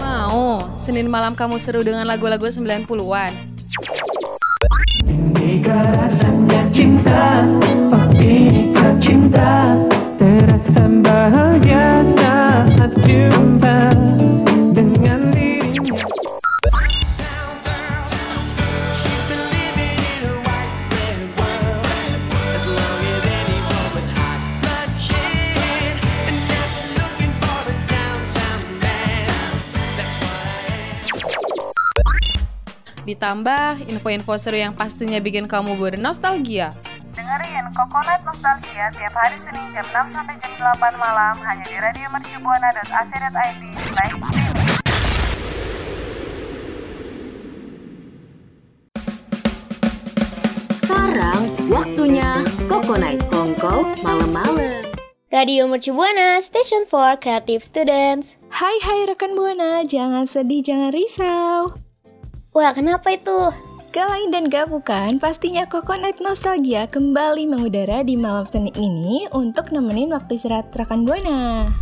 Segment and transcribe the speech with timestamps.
[0.00, 3.36] Mau, Senin malam kamu seru dengan lagu-lagu 90-an.
[5.04, 7.44] Inikah rasanya cinta
[8.16, 9.76] inikah cinta
[10.16, 14.07] Terasa bahagia saat jumpa
[33.08, 36.76] Ditambah info-info seru yang pastinya bikin kamu bernostalgia.
[37.16, 42.04] Dengerin Coconut Nostalgia tiap hari Senin jam 6 sampai jam 8 malam hanya di radio
[42.12, 44.68] mercubuana.ac.id slash streaming.
[50.76, 51.40] Sekarang
[51.72, 54.84] waktunya Coconut Kongko malam-malam.
[55.32, 58.36] Radio Mercu Buana, Station for Creative Students.
[58.52, 61.87] Hai hai rekan Buana, jangan sedih, jangan risau.
[62.56, 63.52] Wah, kenapa itu?
[63.92, 69.68] Gak lain dan gak bukan, pastinya Coconut Nostalgia kembali mengudara di malam Senin ini untuk
[69.68, 71.72] nemenin waktu istirahat rekan Buana.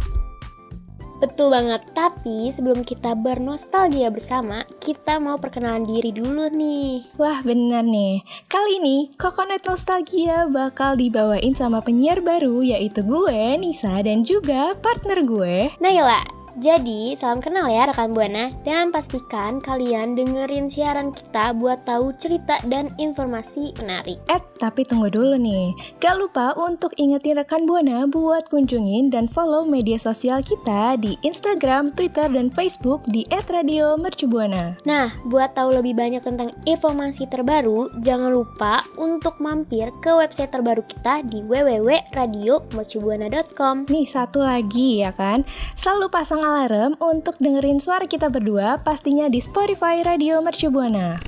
[1.23, 7.15] Betul banget, tapi sebelum kita bernostalgia bersama, kita mau perkenalan diri dulu nih.
[7.17, 8.21] Wah bener nih,
[8.51, 15.25] kali ini Coconut Nostalgia bakal dibawain sama penyiar baru yaitu gue, Nisa, dan juga partner
[15.25, 15.57] gue.
[15.81, 22.17] Naila, jadi salam kenal ya rekan Buana dan pastikan kalian dengerin siaran kita buat tahu
[22.17, 24.17] cerita dan informasi menarik.
[24.33, 25.77] Eh, tapi tunggu dulu nih.
[26.01, 31.93] Gak lupa untuk ingetin rekan Buana buat kunjungin dan follow media sosial kita di Instagram,
[31.93, 34.81] Twitter, dan Facebook di @radiomercubuana.
[34.89, 40.81] Nah, buat tahu lebih banyak tentang informasi terbaru, jangan lupa untuk mampir ke website terbaru
[40.89, 43.93] kita di www.radiomercubuana.com.
[43.93, 45.45] Nih satu lagi ya kan,
[45.77, 51.19] selalu pasang alarm untuk dengerin suara kita berdua pastinya di Spotify Radio Mercu Buana.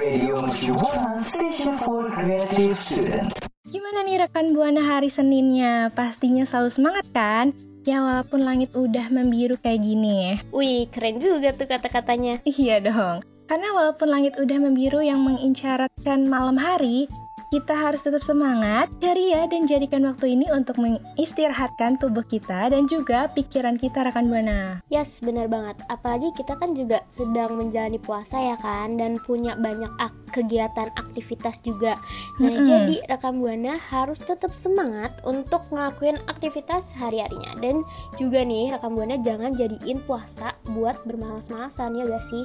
[0.00, 3.28] Radio Mercubuana Station for Creative Student
[3.68, 5.92] Gimana nih rekan Buana hari Seninnya?
[5.92, 7.52] Pastinya selalu semangat kan?
[7.84, 10.40] Ya walaupun langit udah membiru kayak gini.
[10.48, 12.40] Wih, keren juga tuh kata-katanya.
[12.48, 13.20] Iya dong.
[13.44, 17.12] Karena walaupun langit udah membiru yang mengisyaratkan malam hari,
[17.48, 23.32] kita harus tetap semangat, ceria, dan jadikan waktu ini untuk mengistirahatkan tubuh kita dan juga
[23.32, 24.84] pikiran kita rekan Buana.
[24.92, 25.80] Yes, bener banget.
[25.88, 31.64] Apalagi kita kan juga sedang menjalani puasa ya kan, dan punya banyak ak- kegiatan aktivitas
[31.64, 31.96] juga.
[32.36, 32.68] Nah, Mm-mm.
[32.68, 37.56] jadi rekan Buana harus tetap semangat untuk ngelakuin aktivitas hari-harinya.
[37.64, 37.80] Dan
[38.20, 42.44] juga nih, rekan Buana jangan jadiin puasa buat bermalas-malasan ya gak sih?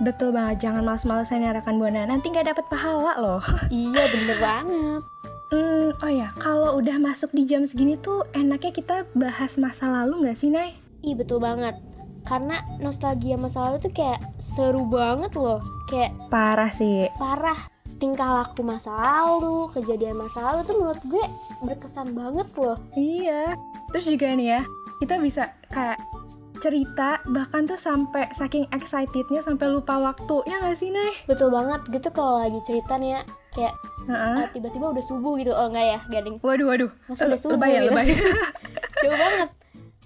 [0.00, 3.44] Betul banget, jangan males-malesan ya rekan Buana, nanti nggak dapat pahala loh.
[3.68, 5.02] iya, bener banget.
[5.50, 10.24] Hmm, oh ya, kalau udah masuk di jam segini tuh enaknya kita bahas masa lalu
[10.24, 10.78] nggak sih, Nay?
[11.04, 11.76] Ih, betul banget.
[12.24, 15.60] Karena nostalgia masa lalu tuh kayak seru banget loh.
[15.90, 17.08] Kayak Parah sih.
[17.18, 17.68] parah
[18.00, 21.24] tingkah laku masa lalu, kejadian masa lalu tuh menurut gue
[21.60, 22.80] berkesan banget loh.
[22.96, 23.52] Iya.
[23.92, 24.60] Terus juga nih ya,
[25.04, 26.00] kita bisa kayak
[26.60, 31.12] cerita bahkan tuh sampai saking excitednya sampai lupa waktu ya nggak sih Nay?
[31.24, 33.74] Betul banget gitu kalau lagi cerita nih ya kayak
[34.06, 34.36] Heeh.
[34.44, 35.52] ah, tiba-tiba udah subuh gitu.
[35.52, 36.36] Oh enggak ya, gading.
[36.40, 36.90] Waduh waduh.
[37.10, 37.90] Masa udah subuh lebay ya gitu.
[37.92, 38.06] lebay.
[39.02, 39.48] Jauh banget.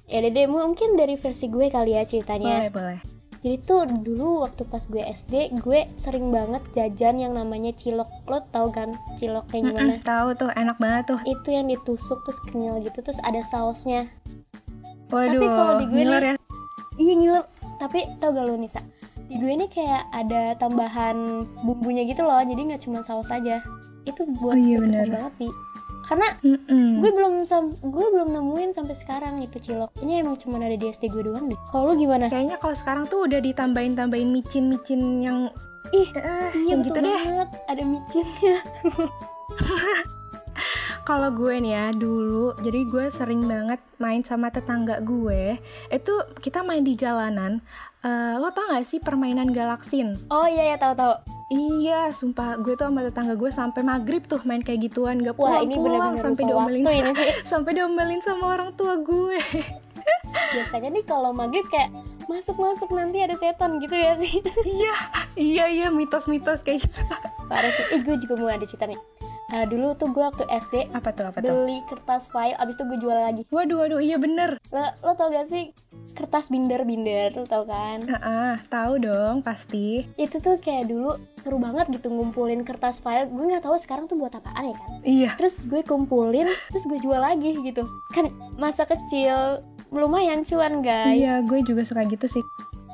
[0.05, 2.69] Ya deh, deh, mungkin dari versi gue kali ya ceritanya.
[2.69, 3.01] boleh boleh.
[3.45, 8.09] Jadi tuh dulu waktu pas gue SD, gue sering banget jajan yang namanya cilok.
[8.25, 9.95] Lo tau kan cilok kayak gimana?
[10.01, 11.21] Tahu tuh enak banget tuh.
[11.29, 14.09] Itu yang ditusuk terus kenyal gitu, terus ada sausnya.
[15.09, 15.31] Waduh.
[15.31, 16.37] Tapi kalau di gue ngiler nih- ya.
[16.95, 17.45] Iya ngiler.
[17.75, 18.81] Tapi tau gak lo Nisa?
[19.25, 21.17] Di gue ini kayak ada tambahan
[21.59, 23.65] bumbunya gitu loh, jadi nggak cuma saus aja.
[24.03, 25.09] Itu buat Oh iya, bener.
[25.11, 25.51] banget sih.
[26.05, 27.01] Karena Mm-mm.
[27.01, 29.97] gue belum sam- gue belum nemuin sampai sekarang itu cilok.
[29.99, 31.57] Ini emang cuma ada di SD gue doang deh.
[31.67, 32.29] Kalau lu gimana?
[32.29, 35.39] Kayaknya kalau sekarang tuh udah ditambahin-tambahin micin-micin yang
[35.91, 37.09] Ih, eh, iya yang gitu deh.
[37.09, 37.49] banget.
[37.67, 38.57] Ada micinnya.
[41.05, 45.61] Kalau gue nih ya dulu, jadi gue sering banget main sama tetangga gue.
[45.93, 47.61] Itu kita main di jalanan.
[48.01, 50.17] Eh, lo tau gak sih permainan galaksin?
[50.33, 51.13] Oh iya ya tahu-tahu.
[51.53, 55.61] Iya, sumpah gue tuh sama tetangga gue sampai maghrib tuh main kayak gituan, gak Wah,
[55.61, 57.05] pulang ini pulang bener-bener sampai lupa diomelin,
[57.53, 59.37] sampai diomelin sama orang tua gue.
[60.57, 61.93] Biasanya nih kalau maghrib kayak
[62.33, 64.41] masuk-masuk nanti ada setan gitu ya sih.
[64.65, 64.95] iya,
[65.37, 66.97] iya iya mitos-mitos kayak gitu.
[67.45, 67.85] Parah sih.
[67.93, 68.97] Eh gue juga mau ada cerita nih.
[69.53, 71.53] Eh, dulu tuh gue waktu SD Apa tuh, apa tuh?
[71.53, 73.43] beli kertas file, abis itu gue jual lagi.
[73.53, 74.57] Waduh, waduh, iya bener.
[74.73, 75.69] Lo, lo tau gak sih
[76.15, 78.07] kertas binder-binder, lo tau kan?
[78.07, 80.07] Heeh, tahu dong, pasti.
[80.17, 83.29] Itu tuh kayak dulu seru banget gitu ngumpulin kertas file.
[83.29, 84.91] Gue nggak tahu sekarang tuh buat apaan ya kan?
[85.05, 85.31] Iya.
[85.37, 87.85] Terus gue kumpulin, terus gue jual lagi gitu.
[88.17, 89.61] Kan masa kecil
[89.93, 91.19] lumayan cuan guys.
[91.21, 92.45] Iya, gue juga suka gitu sih.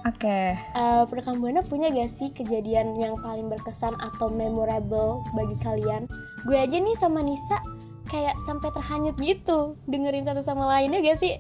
[0.08, 0.56] Oke.
[0.56, 6.08] Eh, rekan buana punya gak sih kejadian yang paling berkesan atau memorable bagi kalian?
[6.49, 7.61] Gue aja nih sama Nisa
[8.08, 11.37] kayak sampai terhanyut gitu dengerin satu sama lainnya gak sih?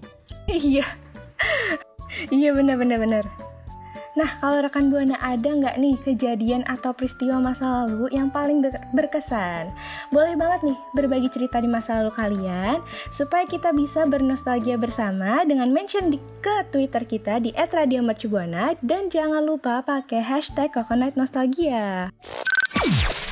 [0.50, 0.84] Iya.
[2.28, 3.24] iya bener bener bener.
[4.20, 8.84] Nah, kalau rekan Buana ada nggak nih kejadian atau peristiwa masa lalu yang paling ber-
[8.92, 9.72] berkesan?
[10.12, 15.72] Boleh banget nih berbagi cerita di masa lalu kalian supaya kita bisa bernostalgia bersama dengan
[15.72, 22.12] mention di ke Twitter kita di @radiomercubuana dan jangan lupa pakai hashtag Coconut Nostalgia.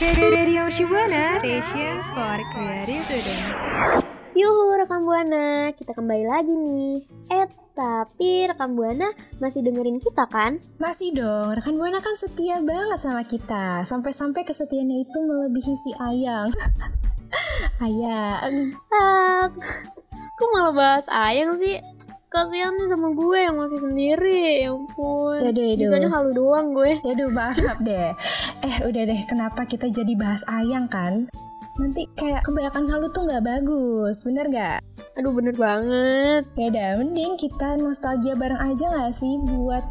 [0.01, 4.08] Radio Shibuana, station for creative student.
[4.39, 7.03] Yuhu rekan buana, kita kembali lagi nih.
[7.27, 9.11] Eh, tapi rekan buana
[9.43, 10.63] masih dengerin kita kan?
[10.79, 13.83] Masih dong, rekan Buana kan setia banget sama kita.
[13.83, 16.55] Sampai-sampai kesetiaannya itu melebihi si Ayang.
[17.83, 18.79] Ayang.
[18.95, 19.51] Ah,
[20.39, 21.83] kok malah bahas ayang sih?
[22.31, 25.43] Kasihan nih sama gue yang masih sendiri, ya ampun.
[25.43, 25.83] Yaduh, yaduh.
[25.91, 26.95] Bisanya halu doang gue.
[27.03, 28.15] Yaduh, maaf deh.
[28.63, 31.27] Eh, udah deh, kenapa kita jadi bahas Ayang kan?
[31.79, 34.79] Nanti kayak kebanyakan halu tuh nggak bagus, bener nggak?
[35.15, 36.43] Aduh bener banget.
[36.59, 39.87] Ya udah, mending kita nostalgia bareng aja nggak sih buat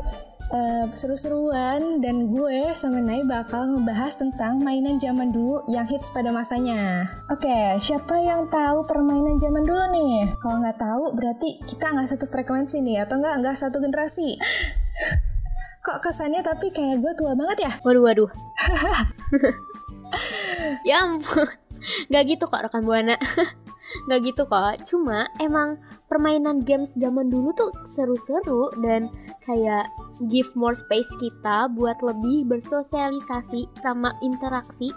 [0.51, 6.31] eh, seru-seruan dan gue sama Nai bakal ngebahas tentang mainan zaman dulu yang hits pada
[6.31, 7.07] masanya.
[7.31, 10.15] Oke, siapa yang tahu permainan zaman dulu nih?
[10.43, 14.35] Kalau nggak tahu berarti kita nggak satu frekuensi nih atau nggak nggak satu generasi.
[15.87, 17.71] Kok kesannya tapi kayak gue tua banget ya?
[17.79, 18.31] Waduh waduh.
[20.87, 21.66] ya ampun.
[22.11, 23.15] Gak gitu kok rekan buana.
[24.11, 24.83] Gak gitu kok.
[24.83, 25.79] Cuma emang
[26.11, 29.07] permainan games zaman dulu tuh seru-seru dan
[29.47, 29.87] kayak
[30.27, 34.91] give more space kita buat lebih bersosialisasi sama interaksi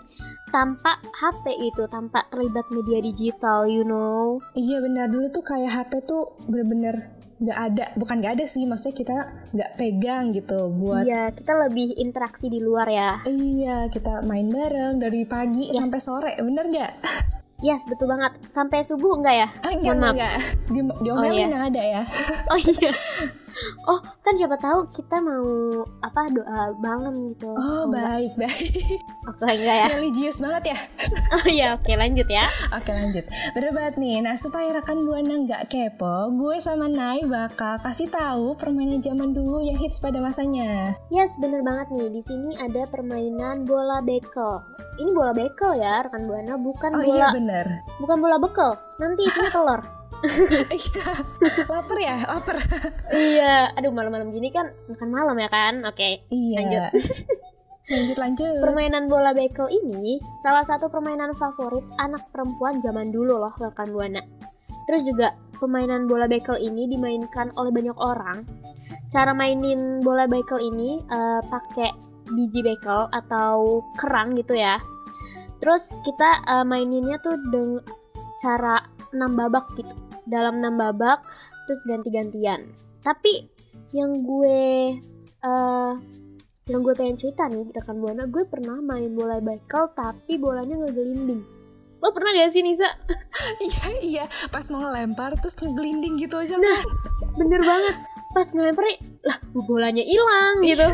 [0.51, 4.43] tanpa HP itu, tanpa terlibat media digital, you know.
[4.59, 8.97] Iya benar dulu tuh kayak HP tuh bener-bener nggak ada, bukan nggak ada sih, maksudnya
[9.01, 9.17] kita
[9.57, 13.11] nggak pegang gitu buat Iya, kita lebih interaksi di luar ya.
[13.25, 15.81] Iya, kita main bareng dari pagi Yes.
[15.81, 16.93] sampai sore, bener nggak?
[17.61, 18.41] Yes, betul banget.
[18.57, 19.49] Sampai subuh enggak ya?
[19.61, 20.35] Ah, enggak, Mohon enggak.
[20.69, 21.49] Di, diomelin iya.
[21.53, 22.03] yang ada ya.
[22.49, 22.93] Oh iya.
[23.89, 25.45] Oh, kan siapa tahu kita mau
[26.01, 27.51] apa doa bangun gitu.
[27.53, 28.05] Oh, enggak?
[28.07, 29.01] baik, baik.
[29.29, 29.87] Oke, enggak ya?
[29.97, 30.79] Religius banget ya.
[31.31, 32.47] Oh iya, oke lanjut ya.
[32.75, 33.25] Oke, lanjut.
[33.55, 34.17] Bener banget nih.
[34.25, 39.63] Nah, supaya rekan Buana nggak kepo, gue sama Nai bakal kasih tahu permainan zaman dulu
[39.63, 40.95] yang hits pada masanya.
[41.13, 42.09] Yes, bener banget nih.
[42.11, 44.63] Di sini ada permainan bola bekel.
[45.01, 47.67] Ini bola bekel ya, rekan buana, bukan Oh bola iya, bener.
[48.03, 48.71] bukan bola bekel.
[48.99, 50.00] Nanti isinya telur.
[50.77, 51.11] Iya.
[51.69, 52.17] Lapar ya?
[52.29, 52.57] Lapar.
[53.17, 55.81] iya, aduh malam-malam gini kan makan malam ya kan?
[55.89, 56.25] Oke.
[56.29, 56.57] Iya.
[56.61, 56.83] Lanjut.
[57.93, 58.61] lanjut, lanjut.
[58.63, 64.23] Permainan bola bekel ini salah satu permainan favorit anak perempuan zaman dulu loh rekan buana.
[64.87, 68.47] Terus juga permainan bola bekel ini dimainkan oleh banyak orang.
[69.11, 71.91] Cara mainin bola bekel ini eh, pakai
[72.31, 74.79] biji bekel atau kerang gitu ya.
[75.59, 77.83] Terus kita eh, maininnya tuh dengan
[78.41, 78.81] cara
[79.13, 80.10] 6 babak gitu.
[80.31, 81.19] Dalam 6 babak
[81.67, 82.71] terus ganti-gantian.
[83.03, 83.51] Tapi
[83.91, 84.63] yang gue
[85.41, 85.93] eh
[86.71, 91.43] yang gue pengen cerita nih rekan buana gue pernah main bola bekel tapi bolanya ngegelinding
[91.99, 92.87] lo pernah gak sih Nisa
[93.67, 94.25] Iya, iya.
[94.49, 96.81] Pas mau ngelempar, terus ngegelinding gitu aja Nah.
[97.35, 97.95] bener banget
[98.31, 98.87] pas ngelempar
[99.27, 100.87] lah bolanya hilang gitu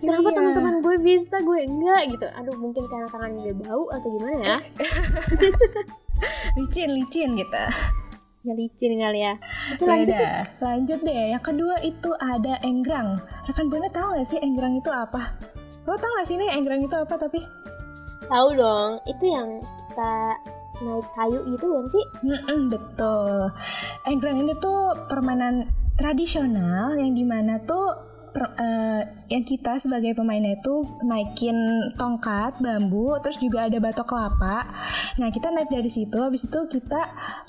[0.00, 0.36] kenapa Iya.
[0.40, 4.58] teman-teman gue bisa gue enggak gitu aduh mungkin karena tangan gue bau atau gimana ya
[6.54, 7.62] Licin, licin gitu.
[8.46, 9.34] ya licin kali ya
[9.74, 10.34] Ya lanjut Nis.
[10.62, 11.24] lanjut deh.
[11.34, 13.18] Yang kedua itu ada enggrang.
[13.44, 15.34] Rekan Buana tahu gak sih enggrang itu apa?
[15.82, 17.42] Lo tau gak sih nih enggrang itu apa tapi?
[18.26, 20.14] tahu dong itu yang kita
[20.82, 23.46] naik kayu gitu kan sih Mm-mm, betul.
[24.02, 27.94] Enggrang ini tuh permainan tradisional yang di mana tuh
[28.36, 29.02] eh,
[29.32, 31.56] yang kita sebagai pemainnya itu naikin
[31.96, 34.68] tongkat bambu, terus juga ada batok kelapa.
[35.16, 37.00] Nah kita naik dari situ, habis itu kita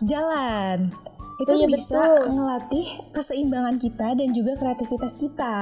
[0.02, 0.92] jalan.
[1.38, 2.34] Itu Iya, bisa betul.
[2.34, 5.56] ngelatih keseimbangan kita dan juga kreativitas kita.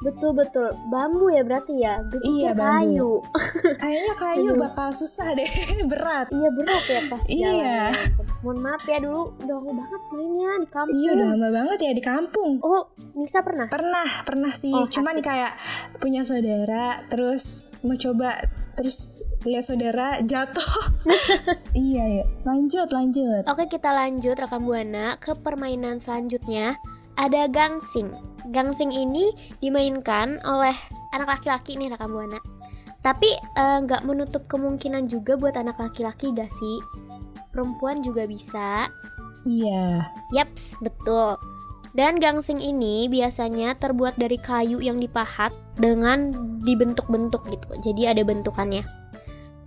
[0.00, 3.20] betul betul bambu ya berarti ya gue Iya, kayu
[3.82, 4.60] Kayaknya kayu Aduh.
[4.62, 5.48] bakal susah deh,
[5.90, 6.26] berat.
[6.28, 7.76] Iya berat ya pas Iya.
[8.38, 10.94] Mohon maaf ya dulu udah lama banget mainnya di kampung.
[10.94, 12.50] Iya udah lama banget ya di kampung.
[12.60, 12.82] Oh,
[13.12, 13.66] Nisa pernah?
[13.68, 14.70] Pernah, pernah sih.
[14.70, 15.26] Oh, Cuman asik.
[15.26, 15.52] kayak
[15.98, 17.44] punya saudara, terus
[17.82, 20.70] mau coba, terus lihat saudara jatuh.
[21.74, 22.24] iya ya.
[22.44, 23.42] Lanjut, lanjut.
[23.48, 26.76] Oke kita lanjut rekam buana ke permainan selanjutnya
[27.18, 28.14] ada gangsing.
[28.54, 30.76] Gangsing ini dimainkan oleh
[31.10, 32.38] anak laki-laki nih rekam buana.
[33.02, 36.78] Tapi eh, nggak menutup kemungkinan juga buat anak laki-laki gak sih?
[37.50, 38.86] Perempuan juga bisa.
[39.48, 40.06] Iya.
[40.34, 41.38] Yaps, betul.
[41.96, 45.50] Dan gangsing ini biasanya terbuat dari kayu yang dipahat
[45.80, 46.30] dengan
[46.62, 47.68] dibentuk-bentuk gitu.
[47.82, 48.84] Jadi ada bentukannya.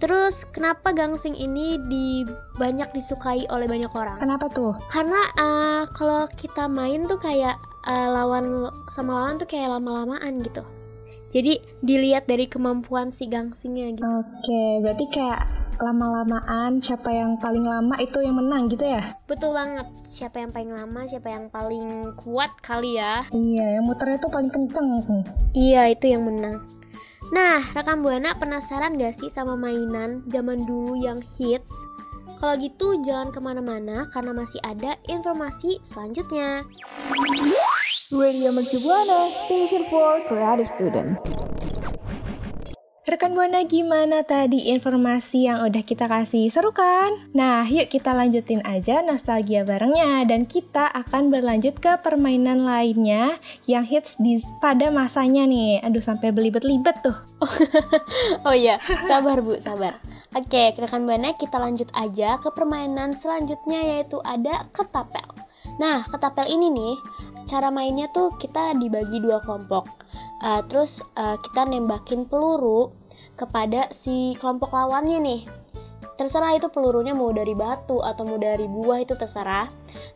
[0.02, 2.26] Terus kenapa gangsing ini di
[2.58, 4.18] banyak disukai oleh banyak orang?
[4.18, 4.74] Kenapa tuh?
[4.90, 10.66] Karena eh, kalau kita main tuh kayak eh, lawan sama lawan tuh kayak lama-lamaan gitu.
[11.32, 14.04] Jadi dilihat dari kemampuan si gangsingnya gitu.
[14.04, 15.42] Oke, berarti kayak
[15.80, 19.16] lama-lamaan siapa yang paling lama itu yang menang gitu ya?
[19.30, 19.88] Betul banget.
[20.04, 23.24] Siapa yang paling lama, siapa yang paling kuat kali ya.
[23.32, 24.90] Iya, yang muternya tuh paling kenceng.
[25.56, 26.81] Iya, itu yang menang.
[27.32, 31.72] Nah, rekam Buana penasaran gak sih sama mainan zaman dulu yang hits?
[32.44, 36.68] Kalau gitu jangan ke mana-mana karena masih ada informasi selanjutnya.
[38.12, 41.16] Radio Mercu Buana, Station for Creative Student.
[43.02, 46.46] Rekan Buana gimana tadi informasi yang udah kita kasih?
[46.54, 47.10] Seru kan?
[47.34, 53.90] Nah, yuk kita lanjutin aja nostalgia barengnya dan kita akan berlanjut ke permainan lainnya yang
[53.90, 55.82] hits di pada masanya nih.
[55.82, 57.18] Aduh sampai belibet-libet tuh.
[58.46, 58.78] Oh iya,
[59.10, 59.98] sabar Bu, sabar.
[60.38, 65.26] Oke, rekan Buana kita lanjut aja ke permainan selanjutnya yaitu ada ketapel.
[65.82, 66.96] Nah, ketapel ini nih,
[67.52, 69.92] cara mainnya tuh kita dibagi dua kelompok.
[70.40, 72.88] Uh, terus uh, kita nembakin peluru
[73.36, 75.42] kepada si kelompok lawannya nih.
[76.16, 79.68] Terserah itu pelurunya mau dari batu atau mau dari buah itu terserah.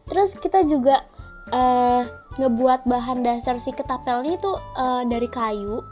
[0.08, 1.04] Terus kita juga
[1.51, 2.08] uh,
[2.39, 5.84] ngebuat bahan dasar si ketapelnya itu uh, dari kayu.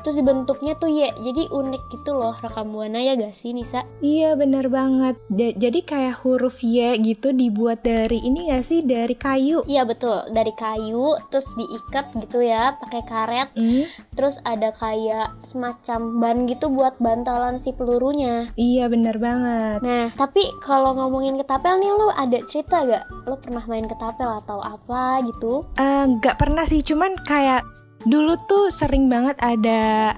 [0.00, 3.84] Terus dibentuknya tuh Y, jadi unik gitu loh rekam buana ya gak sih Nisa?
[4.00, 5.20] Iya bener banget.
[5.28, 8.80] Da- jadi kayak huruf Y gitu dibuat dari ini gak sih?
[8.80, 9.60] Dari kayu.
[9.64, 13.48] Iya betul, dari kayu terus diikat gitu ya pakai karet.
[13.52, 13.84] Hmm?
[14.16, 18.48] Terus ada kayak semacam ban gitu buat bantalan si pelurunya.
[18.56, 19.84] Iya bener banget.
[19.84, 23.04] Nah, tapi kalau ngomongin ketapel nih lo ada cerita gak?
[23.26, 25.68] Lo pernah main ketapel atau apa gitu?
[25.76, 27.60] Eh, Nggak pernah sih, cuman kayak
[28.08, 30.16] dulu tuh sering banget ada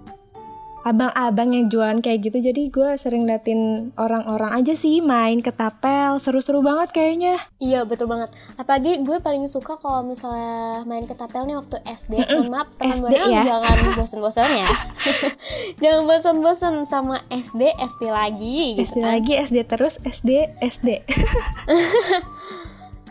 [0.83, 2.39] abang-abang yang jualan kayak gitu.
[2.43, 6.19] Jadi gue sering liatin orang-orang aja sih main ketapel.
[6.19, 7.39] Seru-seru banget kayaknya.
[7.62, 8.35] Iya betul banget.
[8.59, 12.12] Apalagi gue paling suka kalau misalnya main ketapel nih waktu SD.
[12.19, 13.43] Mohon maaf teman SD ya.
[13.47, 14.69] jangan bosan-bosan ya.
[15.83, 19.07] jangan bosan-bosan sama SD SD lagi gitu SD kan.
[19.07, 20.89] lagi, SD terus, SD, SD.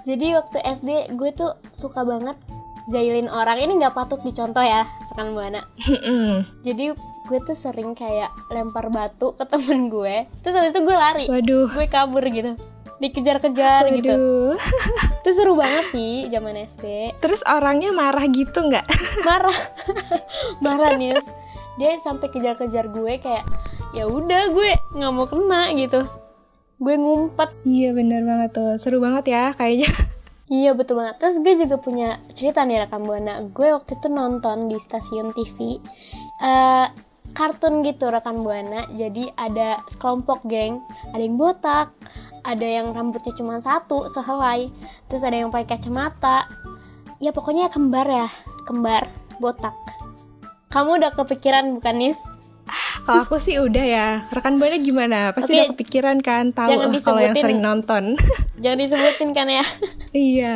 [0.10, 2.36] Jadi waktu SD gue tuh suka banget
[2.90, 3.62] jahilin orang.
[3.62, 5.62] Ini nggak patut dicontoh ya rekan buana.
[6.66, 6.96] Jadi
[7.28, 10.26] gue tuh sering kayak lempar batu ke temen gue.
[10.42, 11.26] Terus habis itu gue lari.
[11.30, 11.70] Waduh.
[11.76, 12.58] Gue kabur gitu.
[13.02, 14.54] Dikejar-kejar gitu.
[15.22, 17.18] Itu seru banget sih zaman SD.
[17.18, 18.86] Terus orangnya marah gitu nggak?
[19.28, 19.58] marah
[20.66, 21.26] marah Nius
[21.82, 23.42] dia sampai kejar-kejar gue kayak
[23.96, 26.04] ya udah gue nggak mau kena gitu
[26.82, 28.74] gue ngumpet iya bener banget tuh.
[28.82, 29.90] Seru banget ya kayaknya.
[30.52, 31.16] Iya betul banget.
[31.24, 35.80] Terus gue juga punya cerita nih rekam buana gue waktu itu nonton di stasiun TV
[36.44, 36.88] eh
[37.32, 40.84] kartun gitu rekan buana jadi ada sekelompok geng.
[41.16, 41.96] Ada yang botak
[42.42, 44.70] ada yang rambutnya cuma satu sehelai.
[45.10, 46.50] Terus ada yang pakai kacamata.
[47.22, 48.30] Ya pokoknya kembar ya.
[48.66, 49.06] Kembar
[49.38, 49.74] botak.
[50.74, 52.20] Kamu udah kepikiran bukan Nis?
[53.02, 54.08] Kalau aku sih udah ya.
[54.30, 55.20] Rekan buana gimana?
[55.34, 58.16] Pasti udah kepikiran kan tahu lah kalau yang sering nonton.
[58.64, 59.66] Jangan disebutin kan ya.
[60.14, 60.54] iya.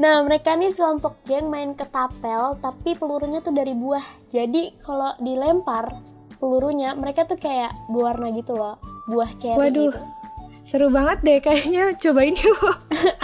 [0.00, 4.04] Nah, mereka nih sekelompok geng main ketapel, tapi pelurunya tuh dari buah.
[4.32, 5.92] Jadi kalau dilempar
[6.40, 8.80] pelurunya, mereka tuh kayak berwarna gitu loh,
[9.12, 9.92] buah cherry Waduh.
[9.92, 10.19] gitu.
[10.60, 11.96] Seru banget deh kayaknya.
[11.96, 12.60] Cobain yuk.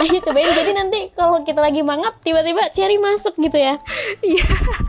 [0.01, 3.77] Ayo cobain, jadi nanti kalau kita lagi mangap, tiba-tiba cherry masuk gitu ya.
[4.25, 4.45] Iya.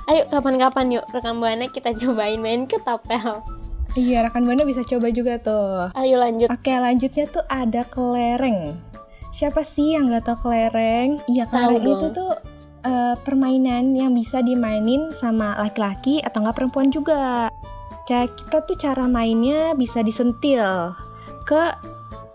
[0.09, 3.45] Ayo kapan-kapan yuk, rekam buana kita cobain main ketapel.
[3.97, 5.93] Iya, rekan buana bisa coba juga tuh.
[5.97, 6.49] Ayo lanjut.
[6.49, 8.77] Oke, lanjutnya tuh ada kelereng.
[9.29, 11.21] Siapa sih yang gak tau kelereng?
[11.29, 12.33] Iya, kelereng itu tuh
[12.85, 17.53] eh, permainan yang bisa dimainin sama laki-laki atau nggak perempuan juga.
[18.09, 20.97] Kayak kita tuh cara mainnya bisa disentil
[21.45, 21.77] ke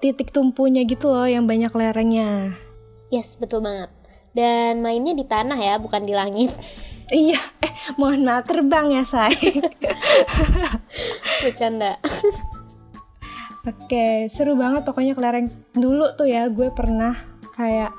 [0.03, 2.59] titik tumpunya gitu loh yang banyak lerengnya.
[3.07, 3.87] Yes, betul banget.
[4.35, 6.51] Dan mainnya di tanah ya, bukan di langit.
[7.13, 9.35] Iya, eh mohon maaf terbang ya say.
[11.43, 11.99] Bercanda.
[13.69, 15.51] Oke, seru banget pokoknya kelereng.
[15.75, 17.13] Dulu tuh ya gue pernah
[17.53, 17.91] kayak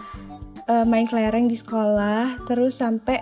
[0.67, 3.21] eh, main kelereng di sekolah, terus sampai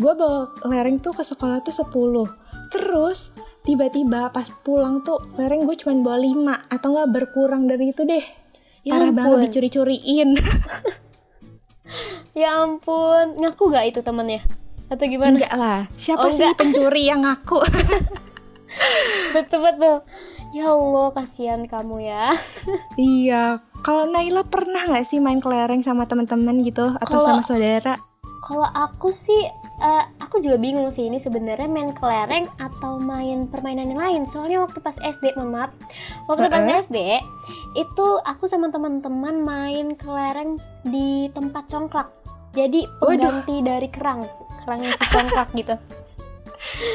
[0.00, 2.41] gue bawa kelereng tuh ke sekolah tuh 10.
[2.72, 8.02] Terus tiba-tiba pas pulang tuh kelereng gue cuma bawa 5 atau nggak berkurang dari itu
[8.02, 8.24] deh.
[8.82, 9.44] Ya Parah banget ampun.
[9.46, 10.30] dicuri-curiin.
[12.32, 14.40] Ya ampun, ngaku gak itu temennya?
[14.88, 15.36] Atau gimana?
[15.36, 15.80] Enggak lah.
[15.94, 16.58] Siapa Oh, sih enggak.
[16.58, 17.60] pencuri yang ngaku?
[19.34, 19.96] Betul betul.
[20.52, 22.32] Ya Allah, kasihan kamu ya.
[22.96, 23.60] iya.
[23.80, 28.00] Kalau Naila pernah nggak sih main kelereng sama teman-teman gitu atau Kalau- sama saudara?
[28.40, 29.44] Kalau aku sih,
[29.82, 34.22] eh, aku juga bingung sih ini sebenarnya main kelereng atau main permainan yang lain.
[34.24, 35.74] Soalnya waktu pas SD, maaf,
[36.30, 36.80] waktu pas Heeh.
[36.86, 36.98] SD
[37.74, 42.08] itu aku sama teman-teman main kelereng di tempat congklak.
[42.54, 43.18] Jadi Waduh.
[43.18, 44.22] pengganti dari kerang,
[44.62, 45.74] kerangnya si congklak gitu.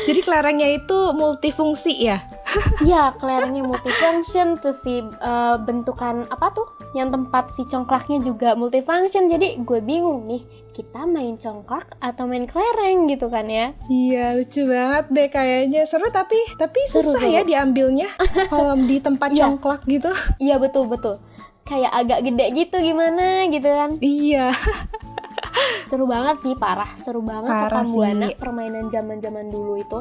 [0.07, 2.23] Jadi kelerengnya itu multifungsi ya?
[2.87, 6.67] Iya, kelerengnya multifunction, terus si eh, bentukan apa tuh?
[6.95, 9.27] Yang tempat si congklaknya juga multifunction.
[9.27, 10.41] Jadi gue bingung nih,
[10.77, 13.73] kita main congklak atau main kelereng gitu kan ya?
[13.87, 17.33] Iya lucu banget deh kayaknya seru tapi tapi Seru, susah seru.
[17.33, 18.05] ya diambilnya
[18.53, 19.49] kalau di tempat Iya.
[19.49, 20.13] congklak gitu.
[20.37, 21.17] Iya betul betul.
[21.65, 23.97] Kayak agak gede gitu gimana gitu kan?
[23.97, 24.53] Iya.
[25.89, 26.93] Seru banget sih, parah.
[26.95, 29.99] Seru banget Parah rekam buana permainan zaman-zaman dulu itu.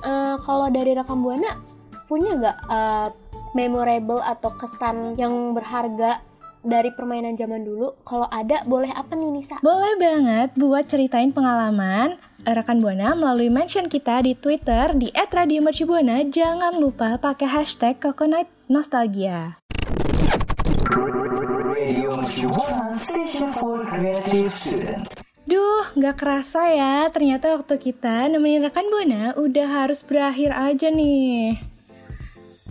[0.00, 1.60] Eh, kalau dari rekam buana
[2.04, 3.08] punya nggak eh,
[3.52, 6.24] memorable atau kesan yang berharga
[6.60, 7.96] dari permainan zaman dulu?
[8.04, 9.56] Kalau ada, boleh apa nih Nisa?
[9.64, 16.24] Boleh banget buat ceritain pengalaman eh, rekan Buana melalui mention kita di Twitter di @radiomercubuana.
[16.28, 19.60] Jangan lupa pakai hashtag Coconut Nostalgia.
[25.50, 27.08] Duh, nggak kerasa ya.
[27.10, 31.69] Ternyata waktu kita nemenin rekan Buana udah harus berakhir aja nih.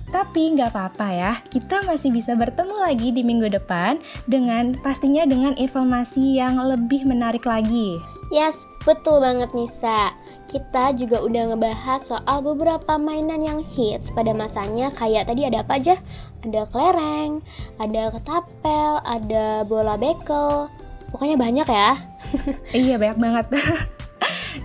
[0.09, 5.53] Tapi nggak apa-apa ya, kita masih bisa bertemu lagi di minggu depan dengan pastinya dengan
[5.53, 8.01] informasi yang lebih menarik lagi.
[8.33, 10.13] Yes, betul banget Nisa.
[10.49, 15.77] Kita juga udah ngebahas soal beberapa mainan yang hits pada masanya kayak tadi ada apa
[15.77, 15.95] aja?
[16.41, 17.41] Ada kelereng,
[17.77, 20.69] ada ketapel, ada bola bekel.
[21.09, 21.91] Pokoknya banyak ya.
[22.73, 23.45] Iya banyak banget.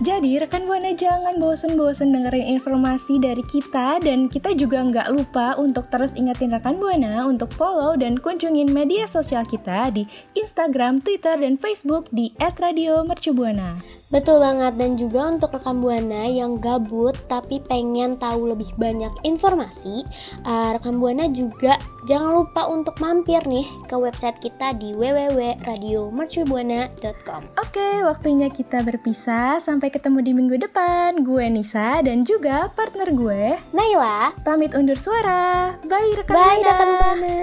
[0.01, 5.87] Jadi rekan buana jangan bosen-bosen dengerin informasi dari kita dan kita juga nggak lupa untuk
[5.87, 10.03] terus ingetin rekan buana untuk follow dan kunjungin media sosial kita di
[10.35, 13.79] Instagram, Twitter, dan Facebook di @radiomercubuana.
[14.13, 20.05] Betul banget dan juga untuk rekan buana yang gabut tapi pengen tahu lebih banyak informasi,
[20.45, 27.41] eh, rekan buana juga jangan lupa untuk mampir nih ke website kita di www.radiomercubuana.com.
[27.57, 29.57] Oke, waktunya kita berpisah.
[29.57, 31.25] Sampai ketemu di minggu depan.
[31.25, 35.73] Gue Nisa dan juga partner gue Naila, pamit undur suara.
[35.89, 36.69] Bye rekan bye buana.
[36.69, 37.33] rekan buana,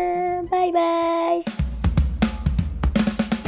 [0.46, 1.42] bye bye.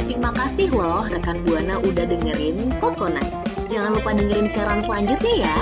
[0.05, 3.25] Terima kasih loh rekan Buana udah dengerin Coconut.
[3.73, 5.57] Jangan lupa dengerin siaran selanjutnya ya.